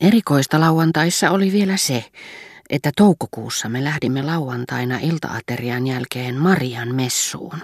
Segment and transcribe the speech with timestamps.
[0.00, 2.04] Erikoista lauantaissa oli vielä se,
[2.70, 7.58] että toukokuussa me lähdimme lauantaina iltaaterian jälkeen Marian messuun.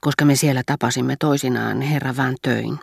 [0.00, 2.78] Koska me siellä tapasimme toisinaan herra Van Töin,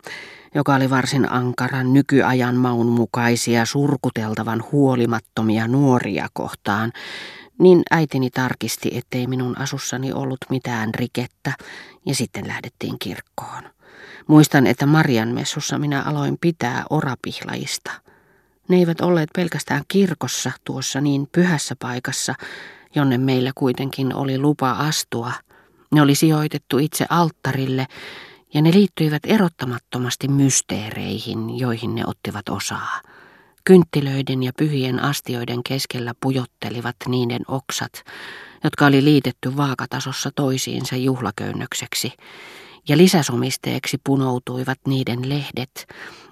[0.54, 6.92] joka oli varsin ankaran nykyajan maun mukaisia surkuteltavan huolimattomia nuoria kohtaan,
[7.58, 11.52] niin äitini tarkisti, ettei minun asussani ollut mitään rikettä,
[12.06, 13.62] ja sitten lähdettiin kirkkoon.
[14.30, 17.90] Muistan, että Marian messussa minä aloin pitää orapihlajista.
[18.68, 22.34] Ne eivät olleet pelkästään kirkossa tuossa niin pyhässä paikassa,
[22.94, 25.32] jonne meillä kuitenkin oli lupa astua.
[25.92, 27.86] Ne oli sijoitettu itse alttarille,
[28.54, 33.00] ja ne liittyivät erottamattomasti mysteereihin, joihin ne ottivat osaa.
[33.64, 37.92] Kynttilöiden ja pyhien astioiden keskellä pujottelivat niiden oksat,
[38.64, 42.12] jotka oli liitetty vaakatasossa toisiinsa juhlaköynnökseksi,
[42.88, 45.86] ja lisäsomisteeksi punoutuivat niiden lehdet,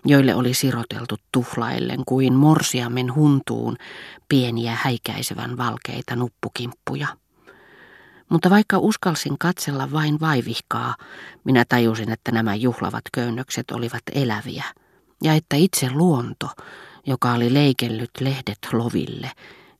[0.04, 3.76] joille oli siroteltu tuhlaillen kuin morsiamen huntuun
[4.28, 7.08] pieniä häikäisevän valkeita nuppukimppuja.
[8.28, 10.96] Mutta vaikka uskalsin katsella vain vaivihkaa,
[11.44, 14.64] minä tajusin, että nämä juhlavat köynnökset olivat eläviä,
[15.22, 16.48] ja että itse luonto,
[17.06, 19.30] joka oli leikellyt lehdet loville,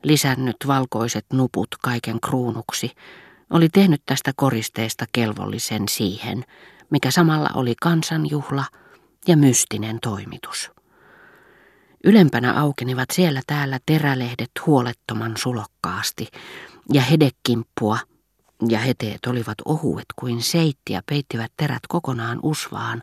[0.05, 2.93] lisännyt valkoiset nuput kaiken kruunuksi,
[3.51, 6.45] oli tehnyt tästä koristeesta kelvollisen siihen,
[6.91, 8.65] mikä samalla oli kansanjuhla
[9.29, 10.71] ja mystinen toimitus.
[12.05, 16.27] Ylempänä aukenivat siellä täällä terälehdet huolettoman sulokkaasti,
[16.93, 17.99] ja hedekimppua
[18.69, 23.03] ja heteet olivat ohuet kuin seitti ja peittivät terät kokonaan usvaan.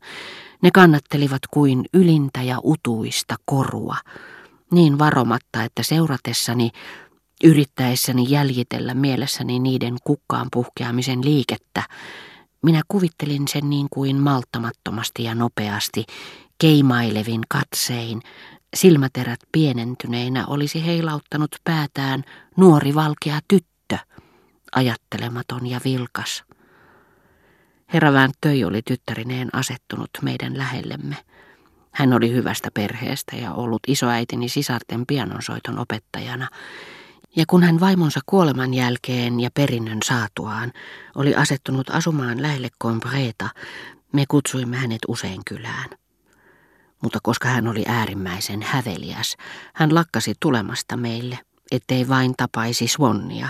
[0.62, 3.98] Ne kannattelivat kuin ylintä ja utuista korua,
[4.72, 6.72] niin varomatta, että seuratessani,
[7.44, 11.84] yrittäessäni jäljitellä mielessäni niiden kukkaan puhkeamisen liikettä,
[12.62, 16.06] minä kuvittelin sen niin kuin malttamattomasti ja nopeasti,
[16.58, 18.22] keimailevin katsein,
[18.76, 22.24] silmäterät pienentyneinä olisi heilauttanut päätään
[22.58, 23.98] nuori valkea tyttö,
[24.76, 26.44] ajattelematon ja vilkas.
[27.94, 31.16] Herra Vääntöi oli tyttärineen asettunut meidän lähellemme.
[31.92, 36.48] Hän oli hyvästä perheestä ja ollut isoäitini sisarten pianonsoiton opettajana,
[37.36, 40.74] ja kun hän vaimonsa kuoleman jälkeen ja perinnön saatuaan
[41.16, 43.50] oli asettunut asumaan lähelle Combreta,
[44.14, 45.90] me kutsuimme hänet usein kylään.
[47.02, 49.38] Mutta koska hän oli äärimmäisen häveliäs,
[49.74, 51.40] hän lakkasi tulemasta meille,
[51.72, 53.50] ettei vain tapaisi Swannia,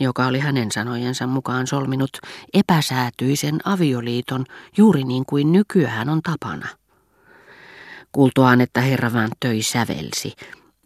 [0.00, 2.10] joka oli hänen sanojensa mukaan solminut
[2.54, 4.44] epäsäätyisen avioliiton
[4.76, 6.68] juuri niin kuin nykyään on tapana.
[8.12, 10.32] Kuultuaan, että herra Van töi sävelsi,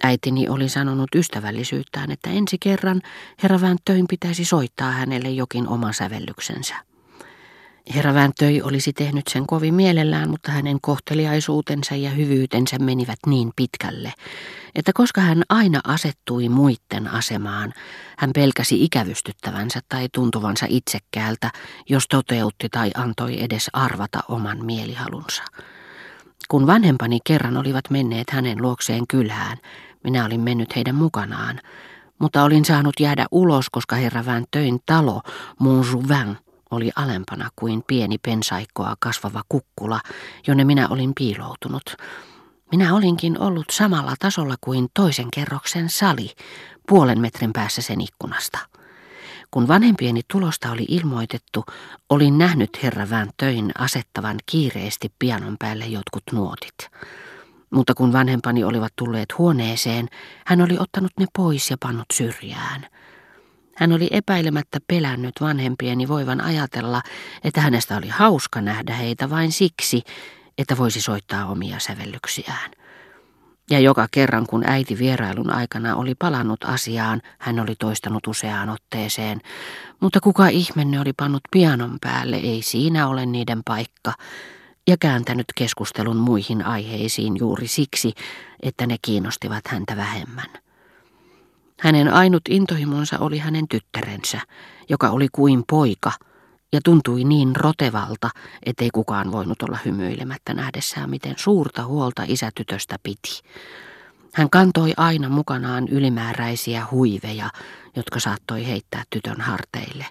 [0.03, 3.03] äitini oli sanonut ystävällisyyttään, että ensi kerran
[3.43, 6.75] herra Van töin pitäisi soittaa hänelle jokin oma sävellyksensä.
[7.95, 14.13] Herra Väntöi olisi tehnyt sen kovin mielellään, mutta hänen kohteliaisuutensa ja hyvyytensä menivät niin pitkälle,
[14.75, 17.73] että koska hän aina asettui muitten asemaan,
[18.19, 21.51] hän pelkäsi ikävystyttävänsä tai tuntuvansa itsekkäältä,
[21.89, 25.43] jos toteutti tai antoi edes arvata oman mielihalunsa.
[26.49, 29.57] Kun vanhempani kerran olivat menneet hänen luokseen kylään,
[30.05, 31.61] minä olin mennyt heidän mukanaan,
[32.19, 35.23] mutta olin saanut jäädä ulos, koska herra Väntöin talo,
[35.59, 36.37] Montjouvin,
[36.71, 40.01] oli alempana kuin pieni pensaikkoa kasvava kukkula,
[40.47, 41.97] jonne minä olin piiloutunut.
[42.73, 46.31] Minä olinkin ollut samalla tasolla kuin toisen kerroksen sali,
[46.89, 48.59] puolen metrin päässä sen ikkunasta.
[49.51, 51.65] Kun vanhempieni tulosta oli ilmoitettu,
[52.11, 56.91] olin nähnyt herra Van Töin asettavan kiireesti pianon päälle jotkut nuotit.
[57.71, 60.09] Mutta kun vanhempani olivat tulleet huoneeseen,
[60.47, 62.87] hän oli ottanut ne pois ja pannut syrjään.
[63.77, 67.03] Hän oli epäilemättä pelännyt vanhempieni voivan ajatella,
[67.45, 70.03] että hänestä oli hauska nähdä heitä vain siksi,
[70.59, 72.71] että voisi soittaa omia sävellyksiään.
[73.71, 79.41] Ja joka kerran, kun äiti vierailun aikana oli palannut asiaan, hän oli toistanut useaan otteeseen.
[80.01, 84.13] Mutta kuka ihmenne oli pannut pianon päälle, ei siinä ole niiden paikka.
[84.89, 88.13] Ja kääntänyt keskustelun muihin aiheisiin juuri siksi,
[88.63, 90.49] että ne kiinnostivat häntä vähemmän.
[91.81, 94.41] Hänen ainut intohimonsa oli hänen tyttärensä,
[94.89, 96.13] joka oli kuin poika
[96.73, 98.31] ja tuntui niin rotevalta,
[98.67, 103.43] ettei kukaan voinut olla hymyilemättä nähdessään, miten suurta huolta isätytöstä piti.
[104.35, 107.51] Hän kantoi aina mukanaan ylimääräisiä huiveja,
[107.97, 110.07] jotka saattoi heittää tytön harteille.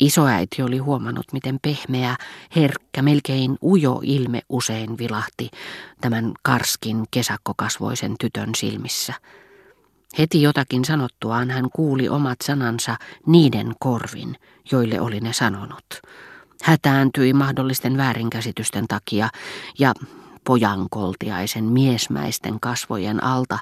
[0.00, 2.16] Isoäiti oli huomannut, miten pehmeä,
[2.56, 5.50] herkkä, melkein ujo ilme usein vilahti
[6.00, 9.14] tämän karskin kesakkokasvoisen tytön silmissä–
[10.18, 14.36] Heti jotakin sanottuaan hän kuuli omat sanansa niiden korvin,
[14.72, 15.84] joille oli ne sanonut.
[16.62, 19.28] Hätääntyi mahdollisten väärinkäsitysten takia
[19.78, 19.94] ja
[20.44, 23.58] pojankoltiaisen miesmäisten kasvojen alta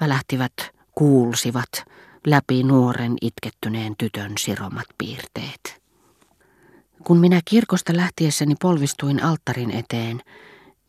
[0.00, 0.52] välähtivät,
[0.94, 1.84] kuulsivat
[2.26, 5.82] läpi nuoren itkettyneen tytön siromat piirteet.
[7.04, 10.20] Kun minä kirkosta lähtiessäni polvistuin alttarin eteen,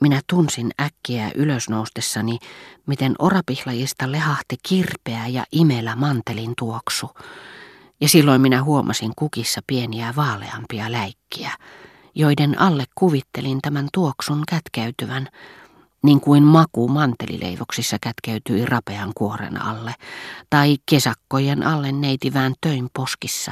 [0.02, 2.40] minä tunsin äkkiä ylösnoustessani,
[2.88, 7.10] miten orapihlajista lehahti kirpeä ja imelä mantelin tuoksu,
[8.02, 11.52] ja silloin minä huomasin kukissa pieniä vaaleampia läikkiä,
[12.16, 15.28] joiden alle kuvittelin tämän tuoksun kätkeytyvän,
[16.04, 19.96] niin kuin maku mantelileivoksissa kätkeytyi rapean kuoren alle,
[20.50, 23.52] tai kesakkojen alle neitivään töin poskissa.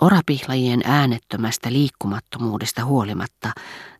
[0.00, 3.52] Orapihlajien äänettömästä liikkumattomuudesta huolimatta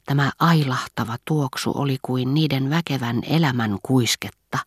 [0.07, 4.59] tämä ailahtava tuoksu oli kuin niiden väkevän elämän kuisketta,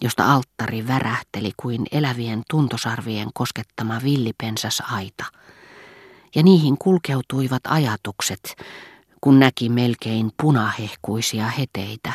[0.00, 5.24] josta alttari värähteli kuin elävien tuntosarvien koskettama villipensas aita.
[6.34, 8.56] Ja niihin kulkeutuivat ajatukset,
[9.20, 12.12] kun näki melkein punahehkuisia heteitä,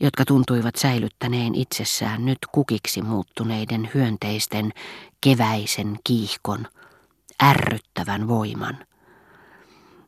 [0.00, 4.72] jotka tuntuivat säilyttäneen itsessään nyt kukiksi muuttuneiden hyönteisten
[5.20, 6.66] keväisen kiihkon,
[7.42, 8.78] ärryttävän voiman.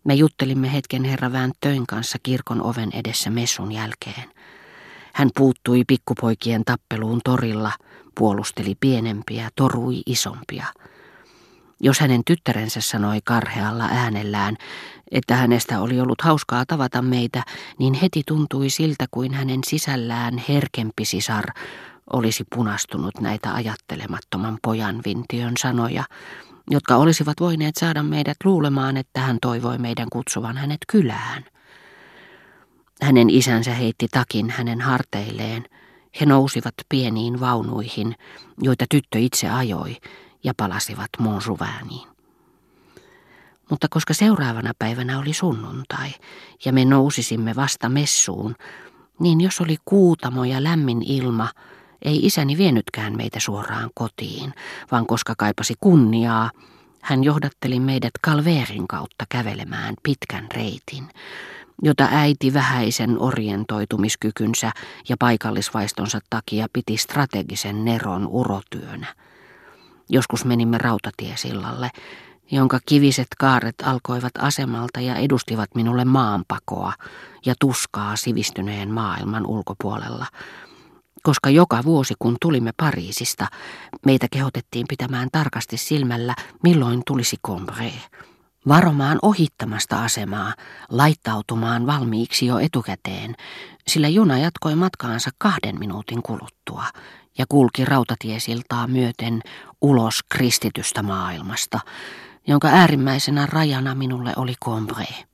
[0.04, 4.31] Me juttelimme hetken herra Vääntöin kanssa kirkon oven edessä messun jälkeen.
[5.14, 7.72] Hän puuttui pikkupoikien tappeluun torilla,
[8.19, 10.66] puolusteli pienempiä, torui isompia.
[11.81, 14.56] Jos hänen tyttärensä sanoi karhealla äänellään,
[15.10, 17.42] että hänestä oli ollut hauskaa tavata meitä,
[17.78, 21.44] niin heti tuntui siltä kuin hänen sisällään herkempi sisar
[22.12, 26.05] olisi punastunut näitä ajattelemattoman pojan vintiön sanoja,
[26.71, 31.45] jotka olisivat voineet saada meidät luulemaan, että hän toivoi meidän kutsuvan hänet kylään.
[33.03, 35.65] Hänen isänsä heitti takin hänen harteilleen.
[36.21, 38.15] He nousivat pieniin vaunuihin,
[38.62, 39.97] joita tyttö itse ajoi,
[40.45, 42.09] ja palasivat Monsuväniin.
[43.71, 46.11] Mutta koska seuraavana päivänä oli sunnuntai
[46.65, 48.55] ja me nousisimme vasta messuun,
[49.21, 51.49] niin jos oli kuutamo ja lämmin ilma,
[52.05, 54.55] ei isäni vienytkään meitä suoraan kotiin,
[54.91, 56.51] vaan koska kaipasi kunniaa,
[57.01, 61.09] hän johdatteli meidät Kalveerin kautta kävelemään pitkän reitin,
[61.83, 64.73] jota äiti vähäisen orientoitumiskykynsä
[65.09, 69.06] ja paikallisvaistonsa takia piti strategisen neron urotyönä.
[70.09, 71.91] Joskus menimme rautatiesillalle,
[72.51, 76.93] jonka kiviset kaaret alkoivat asemalta ja edustivat minulle maanpakoa
[77.47, 80.27] ja tuskaa sivistyneen maailman ulkopuolella,
[81.25, 83.47] koska joka vuosi kun tulimme Pariisista,
[84.06, 87.93] meitä kehotettiin pitämään tarkasti silmällä, milloin tulisi Combré.
[88.69, 90.55] Varomaan ohittamasta asemaa,
[90.88, 93.35] laittautumaan valmiiksi jo etukäteen,
[93.88, 96.85] sillä juna jatkoi matkaansa kahden minuutin kuluttua
[97.38, 99.41] ja kulki rautatiesiltaa myöten
[99.81, 101.81] ulos kristitystä maailmasta,
[102.47, 105.25] jonka äärimmäisenä rajana minulle oli Combré.